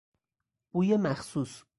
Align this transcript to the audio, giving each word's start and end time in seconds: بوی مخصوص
بوی 0.71 0.97
مخصوص 0.97 1.63